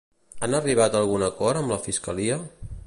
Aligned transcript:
Han 0.47 0.55
arribat 0.59 0.97
a 0.97 1.03
algun 1.05 1.27
acord 1.27 1.61
amb 1.63 1.75
la 1.77 1.81
fiscalia? 1.89 2.43